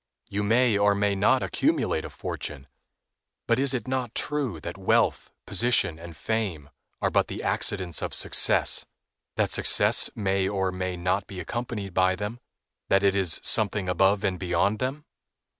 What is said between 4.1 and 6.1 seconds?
true that wealth, position,